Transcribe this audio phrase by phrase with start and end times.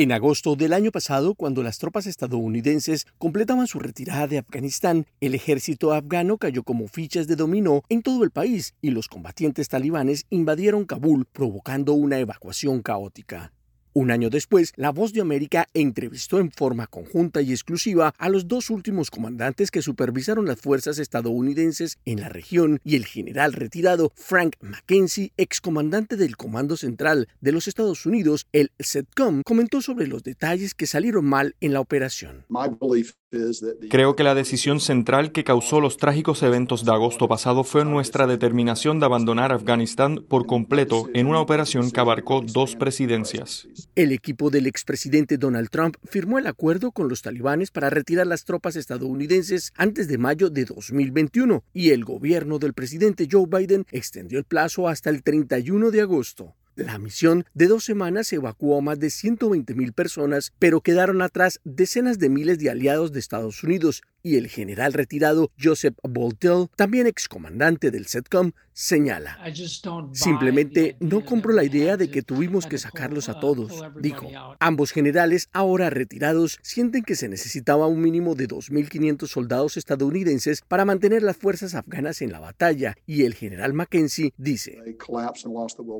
[0.00, 5.34] En agosto del año pasado, cuando las tropas estadounidenses completaban su retirada de Afganistán, el
[5.34, 10.24] ejército afgano cayó como fichas de dominó en todo el país y los combatientes talibanes
[10.30, 13.52] invadieron Kabul, provocando una evacuación caótica.
[13.92, 18.46] Un año después, La Voz de América entrevistó en forma conjunta y exclusiva a los
[18.46, 24.12] dos últimos comandantes que supervisaron las fuerzas estadounidenses en la región y el general retirado
[24.14, 30.22] Frank McKenzie, excomandante del Comando Central de los Estados Unidos, el CETCOM, comentó sobre los
[30.22, 32.44] detalles que salieron mal en la operación.
[33.90, 38.26] Creo que la decisión central que causó los trágicos eventos de agosto pasado fue nuestra
[38.26, 43.68] determinación de abandonar Afganistán por completo en una operación que abarcó dos presidencias.
[43.94, 48.44] El equipo del expresidente Donald Trump firmó el acuerdo con los talibanes para retirar las
[48.44, 54.38] tropas estadounidenses antes de mayo de 2021 y el gobierno del presidente Joe Biden extendió
[54.38, 56.54] el plazo hasta el 31 de agosto.
[56.80, 61.60] La misión de dos semanas evacuó a más de 120 mil personas, pero quedaron atrás
[61.62, 67.06] decenas de miles de aliados de Estados Unidos, y el general retirado Joseph Boltell, también
[67.06, 69.38] excomandante del SETCOM, señala.
[70.12, 74.28] Simplemente no compro la idea de que tuvimos que sacarlos a todos, dijo.
[74.58, 80.84] Ambos generales, ahora retirados, sienten que se necesitaba un mínimo de 2.500 soldados estadounidenses para
[80.84, 84.78] mantener las fuerzas afganas en la batalla, y el general Mackenzie dice.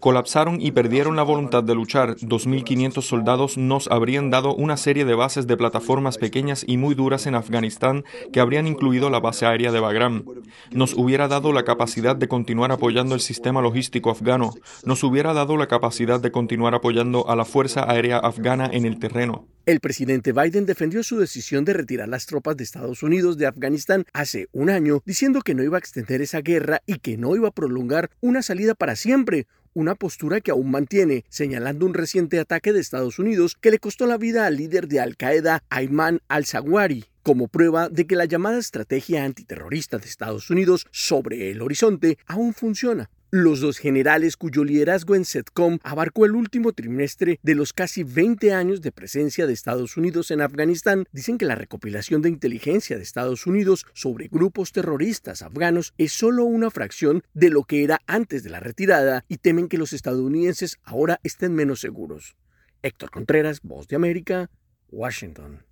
[0.00, 2.16] Colapsaron y perdieron la voluntad de luchar.
[2.16, 7.26] 2.500 soldados nos habrían dado una serie de bases de plataformas pequeñas y muy duras
[7.26, 8.01] en Afganistán
[8.32, 10.24] que habrían incluido la base aérea de Bagram.
[10.70, 14.54] Nos hubiera dado la capacidad de continuar apoyando el sistema logístico afgano.
[14.84, 18.98] Nos hubiera dado la capacidad de continuar apoyando a la Fuerza Aérea Afgana en el
[18.98, 19.46] terreno.
[19.64, 24.06] El presidente Biden defendió su decisión de retirar las tropas de Estados Unidos de Afganistán
[24.12, 27.48] hace un año, diciendo que no iba a extender esa guerra y que no iba
[27.48, 32.72] a prolongar una salida para siempre, una postura que aún mantiene, señalando un reciente ataque
[32.72, 37.11] de Estados Unidos que le costó la vida al líder de Al Qaeda, Ayman al-Zawahiri
[37.22, 42.54] como prueba de que la llamada estrategia antiterrorista de Estados Unidos sobre el horizonte aún
[42.54, 43.10] funciona.
[43.34, 48.52] Los dos generales cuyo liderazgo en SETCOM abarcó el último trimestre de los casi 20
[48.52, 53.02] años de presencia de Estados Unidos en Afganistán dicen que la recopilación de inteligencia de
[53.02, 58.42] Estados Unidos sobre grupos terroristas afganos es solo una fracción de lo que era antes
[58.42, 62.36] de la retirada y temen que los estadounidenses ahora estén menos seguros.
[62.82, 64.50] Héctor Contreras, Voz de América,
[64.90, 65.71] Washington.